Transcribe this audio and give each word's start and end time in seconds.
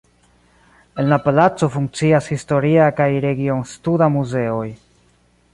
En 1.03 1.11
la 1.11 1.19
palaco 1.25 1.69
funkcias 1.75 2.31
historia 2.37 2.89
kaj 3.01 3.09
region-studa 3.27 4.13
muzeoj. 4.19 4.69